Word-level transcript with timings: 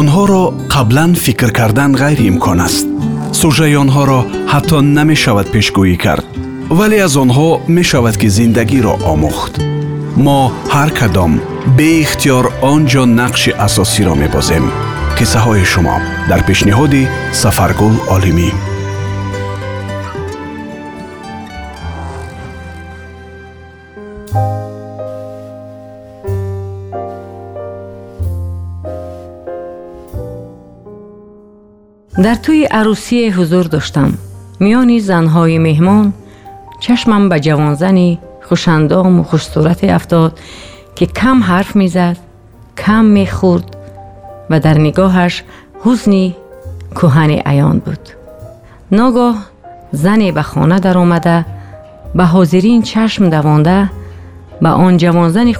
онҳоро 0.00 0.44
қаблан 0.74 1.12
фикр 1.24 1.50
кардан 1.58 1.92
ғайриимкон 2.02 2.60
аст. 2.66 2.86
сужаи 3.40 3.76
онҳоро 3.84 4.20
ҳатто 4.52 4.76
намешавад 4.96 5.46
пешгӯӣ 5.54 5.96
кард 6.04 6.26
вале 6.78 6.98
аз 7.06 7.14
онҳо 7.24 7.48
мешавад 7.76 8.14
ки 8.20 8.28
зиндагиро 8.36 8.94
омӯхт. 9.12 9.54
мо 10.24 10.40
ҳар 10.74 10.90
кадом 10.98 11.32
беихтиёр 11.78 12.44
он 12.72 12.80
ҷо 12.92 13.02
нақши 13.20 13.50
асосиро 13.66 14.14
мебозем. 14.22 14.64
қиссаҳои 15.18 15.64
шумо. 15.72 15.96
дар 16.30 16.40
пешниҳоди 16.48 17.02
сафаргул 17.40 17.94
олимӣ 18.14 18.50
дар 32.23 32.37
тӯи 32.45 32.65
арӯсие 32.79 33.27
ҳузур 33.37 33.65
доштам 33.75 34.09
миёни 34.63 34.99
занҳои 35.09 35.57
меҳмон 35.67 36.05
чашмам 36.83 37.23
ба 37.31 37.37
ҷавонзани 37.45 38.09
хушандому 38.47 39.23
хушсурате 39.29 39.87
афтод 39.97 40.31
ки 40.97 41.05
кам 41.19 41.37
ҳарф 41.49 41.69
мезад 41.81 42.17
кам 42.83 43.05
мехӯрд 43.17 43.67
ва 44.49 44.57
дар 44.65 44.77
нигоҳаш 44.85 45.33
ҳузни 45.83 46.25
кӯҳане 46.97 47.39
аён 47.51 47.77
буд 47.85 48.03
ногоҳ 48.99 49.35
зане 50.03 50.29
ба 50.37 50.43
хона 50.51 50.77
даромада 50.85 51.37
ба 52.17 52.25
ҳозирин 52.33 52.79
чашм 52.91 53.23
давонда 53.35 53.77
ба 54.63 54.71
он 54.85 54.93
ҷавонзани 55.03 55.53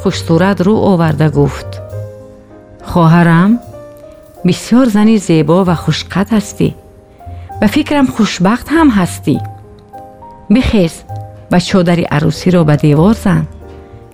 بسیار 4.47 4.89
زنی 4.89 5.19
زیبا 5.19 5.65
و 5.65 5.75
خوشقد 5.75 6.33
هستی. 6.33 6.75
و 7.62 7.67
فکرم 7.67 8.06
خوشبخت 8.06 8.69
هم 8.70 8.91
هستی. 8.91 9.41
بخیز 10.56 11.03
و 11.53 11.61
چادر 11.61 12.01
عروسی 12.01 12.51
را 12.51 12.64
به 12.64 12.77
دیوار 12.77 13.14
زن 13.14 13.47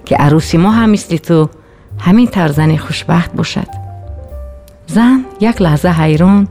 که 0.04 0.16
عروسی 0.16 0.58
ما 0.58 0.70
هم 0.70 0.90
مثل 0.90 1.16
تو 1.16 1.48
همین 1.98 2.26
تر 2.26 2.48
زن 2.48 2.76
خوشبخت 2.76 3.32
باشد. 3.32 3.66
زن 4.86 5.24
یک 5.40 5.62
لحظه 5.62 5.88
حیران 5.88 6.48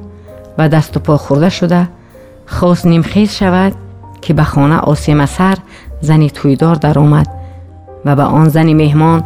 و 0.58 0.70
دست 0.70 0.98
و 0.98 1.00
پا 1.00 1.18
خورده 1.18 1.50
شده 1.50 1.90
خواست 2.46 2.86
نیمخیز 2.86 3.32
شود 3.32 3.74
که 4.22 4.34
به 4.34 4.44
خانه 4.44 4.78
آسیم 4.78 5.26
سر 5.26 5.58
زنی 6.02 6.30
تویدار 6.30 6.76
در 6.76 7.00
آمد 7.00 7.28
و 8.06 8.16
به 8.16 8.24
آن 8.24 8.50
زنی 8.50 8.74
مهمان 8.74 9.24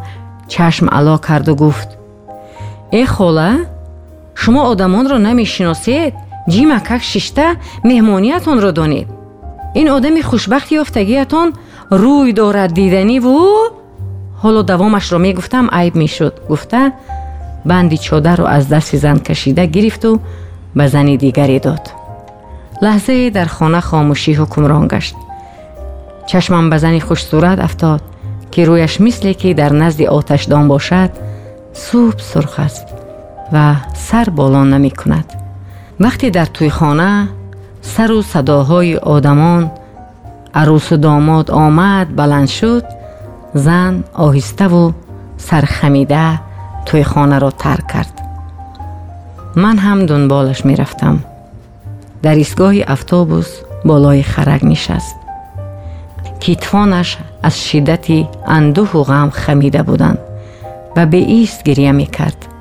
چشم 0.47 0.89
علا 0.89 1.17
کرد 1.17 1.49
و 1.49 1.55
گفت 1.55 1.87
ای 2.89 3.05
خاله 3.05 3.72
шумо 4.40 4.62
одамонро 4.72 5.16
намешиносед 5.28 6.14
ҷимакак 6.52 7.02
шишта 7.10 7.46
меҳмониятонро 7.90 8.70
донед 8.78 9.08
ин 9.80 9.86
одами 9.96 10.20
хушбахти 10.28 10.74
ёфтагиятон 10.82 11.48
рӯй 12.02 12.32
дорад 12.40 12.70
диданиву 12.78 13.36
ҳоло 14.42 14.62
давомашро 14.70 15.18
мегуфтам 15.26 15.66
айб 15.80 15.94
мешуд 16.02 16.34
гуфта 16.48 16.82
банди 17.64 17.98
чодарро 18.06 18.46
аз 18.56 18.64
дасти 18.66 18.96
зан 18.96 19.18
кашида 19.26 19.64
гирифту 19.66 20.20
ба 20.74 20.88
зани 20.88 21.16
дигаре 21.24 21.60
дод 21.66 21.84
лаҳзае 22.84 23.30
дар 23.36 23.48
хона 23.56 23.80
хомӯшӣ 23.88 24.32
ҳукмрон 24.40 24.84
гашт 24.92 25.16
чашмам 26.30 26.64
ба 26.70 26.76
зани 26.84 27.00
хушсурат 27.00 27.58
афтод 27.66 28.02
ки 28.52 28.60
рӯяш 28.68 28.94
мисле 29.04 29.32
ки 29.40 29.48
дар 29.60 29.72
назди 29.82 30.04
оташдон 30.18 30.64
бошад 30.72 31.10
суб 31.84 32.16
сурх 32.30 32.54
аст 32.66 32.86
و 33.53 33.75
سر 33.93 34.23
بالا 34.23 34.63
نمی 34.63 34.91
کند 34.91 35.25
وقتی 35.99 36.29
در 36.29 36.45
توی 36.45 36.69
خانه 36.69 37.27
سر 37.81 38.11
و 38.11 38.21
صداهای 38.21 38.95
آدمان 38.95 39.71
عروس 40.53 40.91
و 40.91 40.97
داماد 40.97 41.51
آمد 41.51 42.15
بلند 42.15 42.47
شد 42.47 42.83
زن 43.53 44.03
آهسته 44.13 44.67
و 44.67 44.91
سرخمیده 45.37 46.39
توی 46.85 47.03
خانه 47.03 47.39
را 47.39 47.51
ترک 47.51 47.87
کرد. 47.87 48.21
من 49.55 49.77
هم 49.77 50.05
دنبالش 50.05 50.65
می 50.65 50.75
رفتم 50.75 51.19
در 52.21 52.35
ایستگاه 52.35 52.73
اتوبوس 52.87 53.57
بالای 53.85 54.23
خرک 54.23 54.63
نشست. 54.63 55.15
کتفانش 56.39 57.17
از 57.43 57.63
شدت 57.63 58.05
اندوه 58.47 58.91
و 58.91 59.03
غم 59.03 59.29
خمیده 59.29 59.83
بودند 59.83 60.17
و 60.95 61.05
به 61.05 61.17
ایست 61.17 61.63
گریه 61.63 61.91
می 61.91 62.05
کرد 62.05 62.52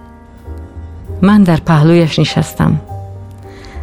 من 1.22 1.42
در 1.42 1.56
پهلویش 1.56 2.18
نشستم. 2.18 2.80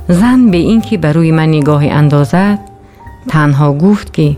زن 0.07 0.51
به 0.51 0.57
اینکه 0.57 0.97
بر 0.97 1.13
روی 1.13 1.31
من 1.31 1.50
نگاهی 1.50 1.89
اندازد 1.89 2.59
تنها 3.27 3.73
گفت 3.73 4.13
که 4.13 4.38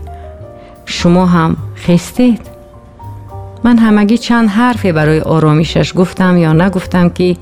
شما 0.86 1.26
هم 1.26 1.56
خستید. 1.76 2.40
من 3.64 3.78
همگی 3.78 4.18
چند 4.18 4.48
حرفی 4.48 4.92
برای 4.92 5.20
آرامیشش 5.20 5.92
گفتم 5.96 6.36
یا 6.36 6.52
نگفتم 6.52 7.08
که 7.08 7.36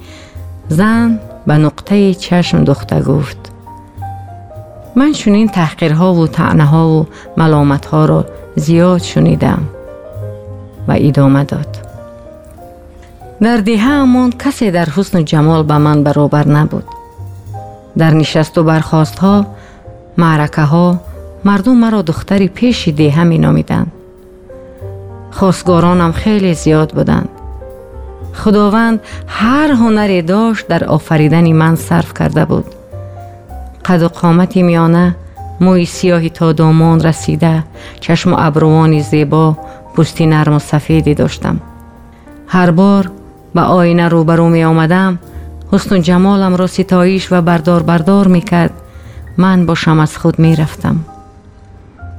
زن 0.68 1.20
به 1.46 1.58
نقطه 1.58 2.14
چشم 2.14 2.64
دخته 2.64 3.00
گفت. 3.00 3.52
من 4.96 5.12
چنین 5.12 5.48
تحقیرها 5.48 6.14
و 6.14 6.26
تعنه 6.26 6.64
ها 6.64 6.88
و 6.88 7.06
ملامت 7.36 7.86
ها 7.86 8.04
را 8.04 8.26
زیاد 8.56 9.02
شنیدم 9.02 9.62
و 10.88 10.94
ادامه 10.98 11.44
داد. 11.44 11.69
дар 13.45 13.59
деҳаамон 13.69 14.29
касе 14.43 14.67
дар 14.77 14.87
ҳусну 14.95 15.21
ҷамол 15.31 15.61
ба 15.69 15.77
ман 15.85 15.99
баробар 16.07 16.45
набуд 16.57 16.85
дар 18.01 18.13
нишасту 18.21 18.59
бархостҳо 18.71 19.35
маъракаҳо 20.21 20.87
мардум 21.47 21.77
маро 21.83 22.01
духтари 22.09 22.47
пеши 22.59 22.91
деҳа 23.01 23.23
меномиданд 23.31 23.89
хостгоронам 25.37 26.13
хеле 26.21 26.53
зиёд 26.63 26.89
буданд 26.97 27.29
худованд 28.41 28.97
ҳар 29.39 29.69
ҳунаре 29.81 30.19
дошт 30.33 30.65
дар 30.71 30.83
офаридани 30.97 31.53
ман 31.61 31.75
сарф 31.87 32.09
карда 32.19 32.43
буд 32.51 32.65
қаду 33.87 34.07
қомати 34.19 34.61
миёна 34.69 35.05
мӯи 35.65 35.85
сиёҳи 35.95 36.31
то 36.37 36.47
домон 36.59 36.97
расида 37.07 37.55
чашму 38.03 38.35
абрувони 38.47 39.01
зебо 39.11 39.45
пӯсти 39.95 40.25
нарму 40.33 40.59
сафеде 40.71 41.13
доштам 41.21 41.57
ҳар 42.53 42.69
бор 42.79 43.03
به 43.54 43.60
آینه 43.60 44.08
روبرو 44.08 44.48
می 44.48 44.64
آمدم. 44.64 45.18
حسن 45.72 46.02
جمالم 46.02 46.56
را 46.56 46.66
ستایش 46.66 47.32
و 47.32 47.42
بردار 47.42 47.82
بردار 47.82 48.28
می 48.28 48.40
کرد. 48.40 48.70
من 49.36 49.66
باشم 49.66 50.00
از 50.00 50.18
خود 50.18 50.38
می 50.38 50.56
رفتم. 50.56 50.96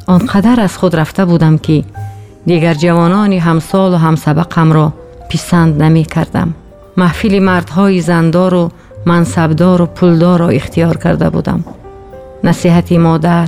آنقدر 0.07 0.59
از 0.59 0.77
خود 0.77 0.95
رفته 0.95 1.25
بودم 1.25 1.57
که 1.57 1.83
دیگر 2.45 2.73
جوانان 2.73 3.33
همسال 3.33 3.93
و 3.93 3.97
همسبقم 3.97 4.73
را 4.73 4.93
پیسند 5.29 5.83
نمی 5.83 6.03
کردم. 6.03 6.53
محفیل 6.97 7.43
مردهای 7.43 8.01
زندار 8.01 8.53
و 8.53 8.71
منصبدار 9.05 9.81
و 9.81 9.85
پولدار 9.85 10.39
را 10.39 10.49
اختیار 10.49 10.97
کرده 10.97 11.29
بودم. 11.29 11.63
نصیحت 12.43 12.91
مادر 12.91 13.47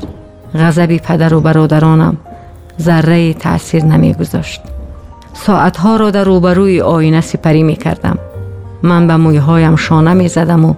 غضب 0.55 0.97
پدر 0.97 1.33
و 1.33 1.41
برادرانم 1.41 2.17
ذره 2.81 3.33
تاثیر 3.33 3.85
نمی 3.85 4.13
گذاشت. 4.13 4.61
ساعتها 5.33 5.95
را 5.95 6.11
در 6.11 6.23
روبروی 6.23 6.81
آینه 6.81 7.21
سپری 7.21 7.63
می 7.63 7.75
کردم. 7.75 8.17
من 8.83 9.07
به 9.07 9.17
موی 9.17 9.37
هایم 9.37 9.75
شانه 9.75 10.13
می 10.13 10.27
زدم 10.27 10.65
و 10.65 10.73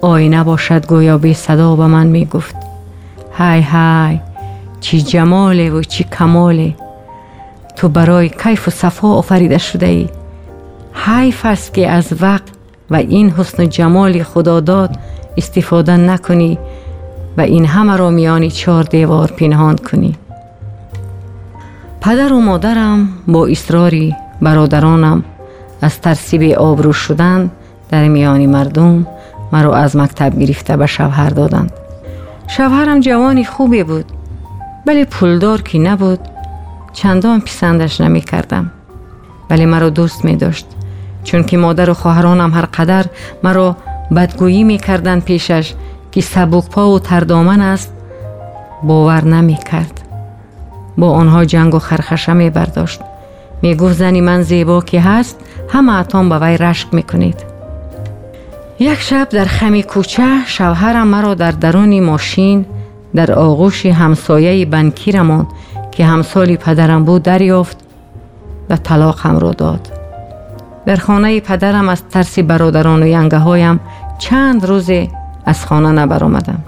آینه 0.00 0.44
باشد 0.44 0.86
گویا 0.86 1.18
بی 1.18 1.34
صدا 1.34 1.76
به 1.76 1.86
من 1.86 2.06
می 2.06 2.24
گفت. 2.24 2.56
های 3.38 3.62
های 3.62 4.20
چی 4.80 5.02
جماله 5.02 5.70
و 5.70 5.82
چی 5.82 6.04
کماله. 6.04 6.74
تو 7.76 7.88
برای 7.88 8.28
کیف 8.28 8.68
و 8.68 8.70
صفا 8.70 9.08
آفریده 9.08 9.58
شده 9.58 9.86
ای. 9.86 10.08
حیف 10.92 11.46
است 11.46 11.74
که 11.74 11.90
از 11.90 12.12
وقت 12.20 12.42
و 12.90 12.96
این 12.96 13.30
حسن 13.30 13.62
و 13.62 13.66
جمال 13.66 14.22
خدا 14.22 14.60
داد 14.60 14.90
استفاده 15.36 15.96
نکنی 15.96 16.58
و 17.36 17.40
این 17.40 17.64
همه 17.66 17.96
را 17.96 18.10
میان 18.10 18.48
چهار 18.48 18.82
دیوار 18.82 19.30
پنهان 19.30 19.76
کنی. 19.76 20.14
پدر 22.00 22.32
و 22.32 22.40
مادرم 22.40 23.08
با 23.28 23.46
اصراری 23.46 24.16
برادرانم 24.42 25.24
از 25.82 26.00
ترسیب 26.00 26.42
آبرو 26.52 26.92
شدن 26.92 27.50
در 27.90 28.08
میان 28.08 28.46
مردم 28.46 29.06
مرا 29.52 29.74
از 29.74 29.96
مکتب 29.96 30.38
گرفته 30.38 30.76
به 30.76 30.86
شوهر 30.86 31.30
دادند. 31.30 31.72
شوهرم 32.48 33.00
جوانی 33.00 33.44
خوبی 33.44 33.82
بود 33.82 34.04
ولی 34.86 35.04
پولدار 35.04 35.62
که 35.62 35.78
نبود 35.78 36.18
چندان 36.92 37.40
پسندش 37.40 38.00
نمی 38.00 38.20
کردم. 38.20 38.70
ولی 39.50 39.66
مرا 39.66 39.90
دوست 39.90 40.24
می 40.24 40.36
داشت 40.36 40.66
چون 41.24 41.44
که 41.44 41.56
مادر 41.56 41.90
و 41.90 41.94
خواهرانم 41.94 42.54
هر 42.54 42.64
قدر 42.64 43.04
مرا 43.42 43.76
بدگویی 44.16 44.64
می 44.64 44.78
کردن 44.78 45.20
پیشش 45.20 45.74
که 46.12 46.20
سبک 46.20 46.68
پا 46.70 46.90
و 46.90 46.98
تردامن 46.98 47.60
است 47.60 47.92
باور 48.82 49.24
نمی 49.24 49.56
کرد. 49.56 50.07
با 50.98 51.12
آنها 51.12 51.44
جنگ 51.44 51.74
و 51.74 51.78
خرخشه 51.78 52.32
می 52.32 52.50
برداشت. 52.50 53.00
می 53.62 53.74
گفت 53.74 53.94
زنی 53.94 54.20
من 54.20 54.42
زیبا 54.42 54.80
که 54.80 55.00
هست 55.00 55.40
همه 55.68 55.98
اتان 56.00 56.28
به 56.28 56.38
وی 56.38 56.56
رشک 56.56 56.88
می 56.92 57.02
کنید. 57.02 57.44
یک 58.78 59.00
شب 59.00 59.28
در 59.28 59.44
خمی 59.44 59.82
کوچه 59.82 60.22
شوهرم 60.46 61.06
مرا 61.06 61.34
در 61.34 61.50
درون 61.50 62.00
ماشین 62.00 62.66
در 63.14 63.32
آغوش 63.32 63.86
همسایه 63.86 64.66
بنکیرمان 64.66 65.46
که 65.90 66.04
همسال 66.04 66.56
پدرم 66.56 67.04
بود 67.04 67.22
دریافت 67.22 67.78
و 68.70 68.76
طلاق 68.76 69.20
هم 69.20 69.38
را 69.38 69.52
داد. 69.52 69.88
در 70.86 70.96
خانه 70.96 71.40
پدرم 71.40 71.88
از 71.88 72.02
ترس 72.10 72.38
برادران 72.38 73.02
و 73.02 73.06
ینگه 73.06 73.38
هایم 73.38 73.80
چند 74.18 74.66
روز 74.66 74.90
از 75.44 75.66
خانه 75.66 75.92
نبرآمدم. 75.92 76.58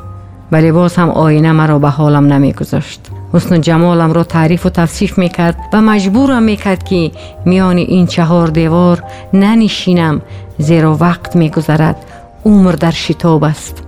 ولی 0.53 0.73
باز 0.73 0.97
هم 0.97 1.11
آینه 1.11 1.53
مرا 1.53 1.79
به 1.79 1.89
حالم 1.89 2.33
نمیگذاشت. 2.33 3.10
حسن 3.33 3.61
جمالم 3.61 4.13
را 4.13 4.25
تعریف 4.25 4.67
و 4.67 4.69
توصیف 4.71 5.19
می 5.19 5.29
کرد 5.29 5.57
و 5.73 5.81
مجبورم 5.81 6.43
می 6.43 6.57
کرد 6.57 6.83
که 6.83 7.11
میان 7.45 7.77
این 7.77 8.07
چهار 8.07 8.47
دیوار 8.47 9.03
ننشینم 9.33 10.21
زیرا 10.59 10.97
وقت 11.01 11.37
می 11.37 11.51
گذرد 11.51 11.97
عمر 12.45 12.73
در 12.73 12.91
شتاب 12.91 13.45
است. 13.45 13.83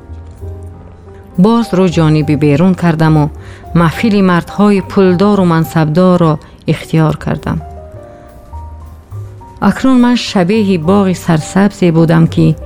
باز 1.38 1.74
رو 1.74 1.88
جانبی 1.88 2.36
بیرون 2.36 2.74
کردم 2.74 3.16
و 3.16 3.28
محفیل 3.74 4.24
مردهای 4.24 4.80
پلدار 4.80 5.40
و 5.40 5.44
منصبدار 5.44 6.18
را 6.18 6.38
اختیار 6.68 7.16
کردم. 7.16 7.60
اکنون 9.62 10.00
من 10.00 10.14
شبیه 10.14 10.78
باغ 10.78 11.12
سرسبزی 11.12 11.90
بودم 11.90 12.26
که 12.26 12.56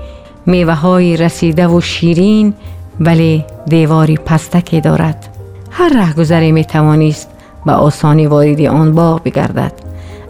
میوه 0.47 0.75
های 0.75 1.17
رسیده 1.17 1.67
و 1.67 1.81
شیرین 1.81 2.55
ولی 3.01 3.45
دیواری 3.67 4.17
پستکی 4.17 4.81
دارد. 4.81 5.36
هر 5.79 5.89
رهگذری 5.89 6.53
می 6.53 6.65
توانست 6.65 7.31
به 7.67 7.73
آسانی 7.73 8.27
وارد 8.27 8.61
آن 8.61 8.93
باغ 8.93 9.23
بگردد. 9.23 9.73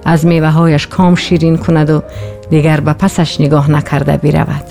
از 0.04 0.26
میوه 0.26 0.48
هایش 0.48 0.86
کام 0.86 1.14
شیرین 1.14 1.56
کند 1.56 1.90
و 1.90 2.02
دیگر 2.50 2.80
به 2.80 2.92
پسش 2.92 3.40
نگاه 3.40 3.70
نکرده 3.70 4.16
برود. 4.16 4.64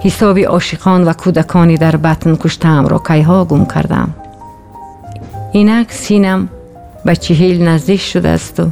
حساب 0.00 0.38
عاشقان 0.38 1.04
و 1.04 1.12
کودکانی 1.12 1.76
در 1.76 1.96
بطن 1.96 2.36
کشتم 2.36 2.86
را 2.86 3.02
کیها 3.08 3.44
گم 3.44 3.64
کردم. 3.64 4.14
اینک 5.52 5.92
سینم 5.92 6.48
به 7.04 7.16
چهیل 7.16 7.68
نزدیک 7.68 8.00
شده 8.00 8.28
است 8.28 8.60
و 8.60 8.66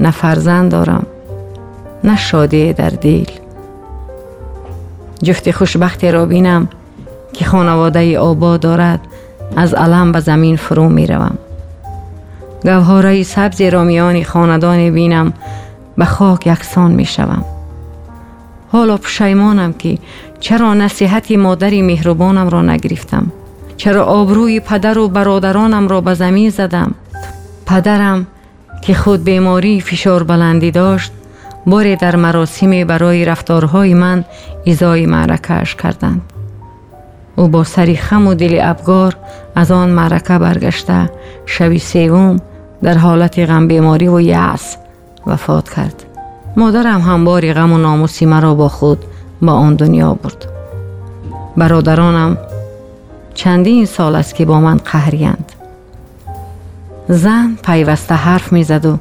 نه 0.00 0.10
فرزند 0.10 0.70
دارم 0.70 1.06
نه 2.04 2.16
شادی 2.16 2.72
در 2.72 2.90
دیل. 2.90 3.30
جفت 5.22 5.50
خوشبختی 5.50 6.10
را 6.10 6.26
بینم 6.26 6.68
که 7.32 7.44
خانواده 7.44 8.18
آباد 8.18 8.60
دارد. 8.60 9.00
از 9.56 9.74
علم 9.74 10.12
به 10.12 10.20
زمین 10.20 10.56
فرو 10.56 10.88
می 10.88 11.06
روم 11.06 11.38
گوهاره 12.64 13.22
سبز 13.22 13.60
را 13.60 13.84
میان 13.84 14.22
خاندان 14.22 14.90
بینم 14.90 15.32
به 15.98 16.04
خاک 16.04 16.46
یکسان 16.46 16.90
می 16.90 17.04
شوم 17.04 17.44
حالا 18.72 18.96
پشیمانم 18.96 19.72
که 19.72 19.98
چرا 20.40 20.74
نصیحت 20.74 21.30
مادری 21.30 21.82
مهربانم 21.82 22.48
را 22.48 22.62
نگرفتم؟ 22.62 23.26
چرا 23.76 24.04
آبروی 24.04 24.60
پدر 24.60 24.98
و 24.98 25.08
برادرانم 25.08 25.88
را 25.88 26.00
به 26.00 26.14
زمین 26.14 26.50
زدم؟ 26.50 26.94
پدرم 27.66 28.26
که 28.82 28.94
خود 28.94 29.24
بیماری 29.24 29.80
فشار 29.80 30.22
بلندی 30.22 30.70
داشت 30.70 31.12
باری 31.66 31.96
در 31.96 32.16
مراسم 32.16 32.84
برای 32.84 33.24
رفتارهای 33.24 33.94
من 33.94 34.24
ایزای 34.64 35.06
معرکهش 35.06 35.74
کردند. 35.74 36.33
او 37.36 37.48
با 37.48 37.64
سری 37.64 37.96
خم 37.96 38.26
و 38.26 38.34
دل 38.34 38.58
ابگار 38.62 39.16
از 39.54 39.70
آن 39.70 39.88
معرکه 39.90 40.38
برگشته 40.38 41.10
شبی 41.46 41.78
سوم 41.78 42.36
در 42.82 42.98
حالت 42.98 43.38
غم 43.38 43.68
بیماری 43.68 44.08
و 44.08 44.20
یعص 44.20 44.76
وفات 45.26 45.70
کرد. 45.70 46.02
مادرم 46.56 47.00
هم 47.00 47.24
باری 47.24 47.52
غم 47.52 47.72
و 47.72 47.78
ناموسی 47.78 48.26
مرا 48.26 48.54
با 48.54 48.68
خود 48.68 49.04
با 49.42 49.52
آن 49.52 49.74
دنیا 49.74 50.14
برد. 50.14 50.46
برادرانم 51.56 52.38
چندین 53.34 53.86
سال 53.86 54.14
است 54.14 54.34
که 54.34 54.44
با 54.44 54.60
من 54.60 54.76
قهریند 54.76 55.52
زن 57.08 57.58
پیوسته 57.64 58.14
حرف 58.14 58.52
می‌زد 58.52 58.98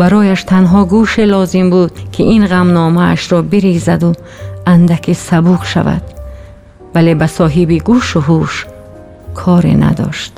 барояш 0.00 0.40
танҳо 0.50 0.80
гӯше 0.92 1.24
лозим 1.32 1.66
буд 1.74 1.92
ки 2.14 2.22
ин 2.34 2.42
ғамномаашро 2.52 3.38
бирезаду 3.50 4.10
андаке 4.72 5.14
сабук 5.28 5.62
шавад. 5.72 6.04
Вале 6.94 7.12
ба 7.20 7.26
соҳиби 7.38 7.78
гӯшу 7.88 8.20
ҳуш 8.28 8.54
коре 9.40 9.74
надошт. 9.84 10.34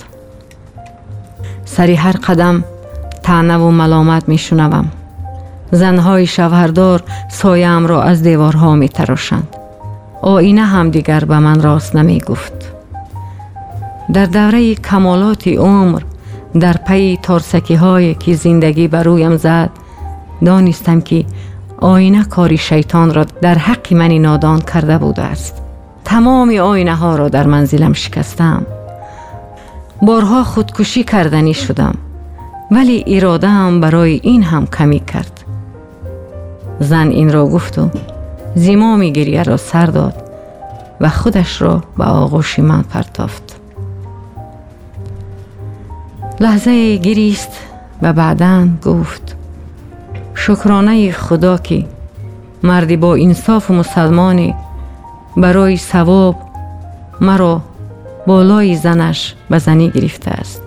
Сари 1.74 1.96
ҳар 2.04 2.16
қадам 2.26 2.56
таънаву 3.26 3.70
маломат 3.80 4.24
мешунавам. 4.32 4.86
Занҳои 5.80 6.26
шавҳардор 6.36 6.98
сояамро 7.40 7.98
аз 8.10 8.18
деворҳо 8.28 8.70
метарошанд. 8.82 9.48
Оина 10.34 10.64
ҳамдигар 10.74 11.22
ба 11.30 11.38
ман 11.46 11.58
рост 11.66 11.90
намегуфт. 11.98 12.58
Дар 14.14 14.28
давраи 14.38 14.74
камолоти 14.88 15.52
умр 15.74 16.02
در 16.60 16.72
پی 16.72 17.18
تارسکی 17.22 17.74
های 17.74 18.14
که 18.14 18.34
زندگی 18.34 18.88
برویم 18.88 19.36
زد 19.36 19.70
دانستم 20.44 21.00
که 21.00 21.24
آینه 21.80 22.24
کاری 22.24 22.56
شیطان 22.56 23.14
را 23.14 23.24
در 23.24 23.58
حق 23.58 23.92
منی 23.92 24.18
نادان 24.18 24.60
کرده 24.60 24.98
بوده 24.98 25.22
است. 25.22 25.62
تمام 26.04 26.50
آینه 26.50 26.94
ها 26.94 27.16
را 27.16 27.28
در 27.28 27.46
منزلم 27.46 27.92
شکستم. 27.92 28.66
بارها 30.02 30.44
خودکشی 30.44 31.04
کردنی 31.04 31.54
شدم 31.54 31.94
ولی 32.70 33.04
اراده 33.06 33.48
هم 33.48 33.80
برای 33.80 34.20
این 34.22 34.42
هم 34.42 34.66
کمی 34.66 35.00
کرد. 35.00 35.44
زن 36.80 37.08
این 37.08 37.32
را 37.32 37.46
گفت 37.46 37.78
و 37.78 37.90
زیمام 38.54 39.08
گریه 39.08 39.42
را 39.42 39.56
سر 39.56 39.86
داد 39.86 40.14
و 41.00 41.08
خودش 41.08 41.62
را 41.62 41.82
به 41.98 42.04
آغوش 42.04 42.58
من 42.58 42.82
پرتافت. 42.82 43.57
لحظه 46.40 46.96
گریست 46.96 47.50
و 48.02 48.12
بعدا 48.12 48.68
گفت 48.84 49.36
شکرانه 50.34 51.12
خدا 51.12 51.58
که 51.58 51.84
مردی 52.62 52.96
با 52.96 53.14
انصاف 53.14 53.70
و 53.70 53.74
مسلمانی 53.74 54.54
برای 55.36 55.76
ثواب 55.76 56.36
مرا 57.20 57.60
بالای 58.26 58.76
زنش 58.76 59.34
به 59.50 59.58
زنی 59.58 59.90
گرفته 59.90 60.30
است 60.30 60.62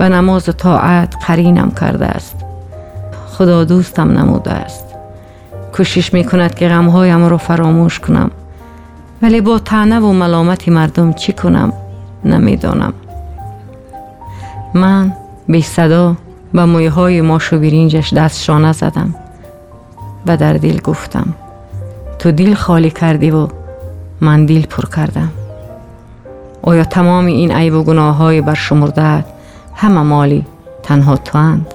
و 0.00 0.08
نماز 0.08 0.48
و 0.48 0.52
طاعت 0.52 1.14
قرینم 1.26 1.70
کرده 1.80 2.06
است. 2.06 2.36
خدا 3.26 3.64
دوستم 3.64 4.18
نموده 4.18 4.50
است. 4.50 4.84
کوشش 5.72 6.14
می 6.14 6.24
کند 6.24 6.54
که 6.54 6.68
غمهایم 6.68 7.24
را 7.24 7.38
فراموش 7.38 8.00
کنم. 8.00 8.30
ولی 9.22 9.40
با 9.40 9.58
تنه 9.58 10.00
و 10.00 10.12
ملامت 10.12 10.68
مردم 10.68 11.12
چی 11.12 11.32
کنم؟ 11.32 11.72
نمی‌دانم. 12.24 12.92
من 14.74 15.12
بی 15.48 15.62
صدا 15.62 16.16
به 16.52 16.64
مویه 16.64 16.90
های 16.90 17.20
ماش 17.20 17.52
و 17.52 17.58
برینجش 17.58 18.12
دست 18.12 18.42
شانه 18.42 18.72
زدم 18.72 19.14
و 20.26 20.36
در 20.36 20.52
دل 20.52 20.80
گفتم 20.80 21.34
تو 22.18 22.32
دل 22.32 22.54
خالی 22.54 22.90
کردی 22.90 23.30
و 23.30 23.48
من 24.20 24.46
دل 24.46 24.62
پر 24.62 24.84
کردم 24.96 25.28
آیا 26.62 26.84
تمام 26.84 27.26
این 27.26 27.52
عیب 27.52 27.74
و 27.74 27.82
گناه 27.82 28.16
های 28.16 28.40
برشمرده 28.40 29.24
همه 29.74 30.02
مالی 30.02 30.46
تنها 30.82 31.16
تو 31.16 31.38
اند؟ 31.38 31.74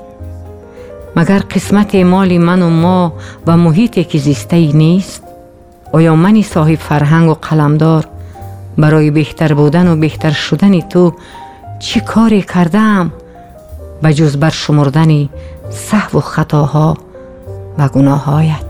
مگر 1.15 1.39
قسمت 1.39 1.95
مالی 1.95 2.37
من 2.37 2.61
و 2.61 2.69
ما 2.69 3.13
و 3.47 3.57
محیطی 3.57 4.03
که 4.03 4.17
زیسته 4.17 4.55
ای 4.55 4.73
نیست؟ 4.73 5.23
آیا 5.91 6.15
منی 6.15 6.43
صاحب 6.43 6.75
فرهنگ 6.75 7.29
و 7.29 7.33
قلمدار 7.33 8.07
برای 8.77 9.11
بهتر 9.11 9.53
بودن 9.53 9.87
و 9.87 9.95
بهتر 9.95 10.31
شدن 10.31 10.79
تو 10.79 11.13
چی 11.85 11.99
کاری 11.99 12.41
کردم؟ 12.41 13.11
به 14.01 14.13
جز 14.13 14.37
بر 14.37 14.49
شمردن 14.49 15.29
صحو 15.69 16.17
و 16.17 16.21
خطاها 16.21 16.97
و 17.77 17.87
گناهایت. 17.87 18.64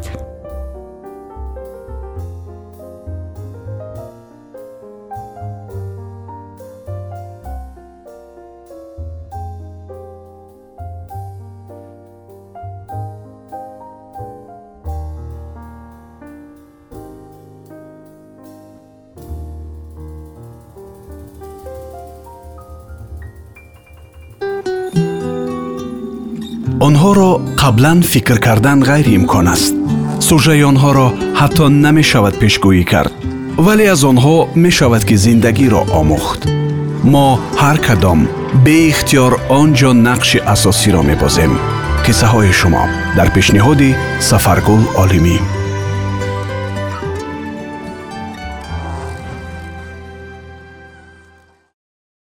Онҳоро 26.79 27.39
қаблан 27.61 28.01
фикр 28.03 28.37
кардан 28.45 28.79
ғайриимкон 28.83 29.47
аст. 29.55 29.73
Сужаи 30.27 30.63
онҳоро 30.71 31.07
ҳатто 31.39 31.65
намешавад 31.85 32.35
пешгӯӣ 32.41 32.83
кард 32.91 33.13
вале 33.65 33.85
аз 33.93 34.01
онҳо 34.11 34.35
мешавад 34.63 35.03
ки 35.07 35.15
зиндагиро 35.25 35.81
омӯхт. 35.99 36.41
Мо 37.11 37.27
ҳар 37.61 37.77
кадом 37.87 38.19
беихтиёр 38.65 39.33
он 39.59 39.69
ҷо 39.79 39.91
нақши 40.07 40.39
асосиро 40.53 41.01
мебозем. 41.09 41.53
Қиссаҳои 42.05 42.53
шумо. 42.59 42.83
Дар 43.17 43.29
пешниҳоди 43.35 43.95
сафаргул 44.29 44.83
олимӣ 45.03 45.37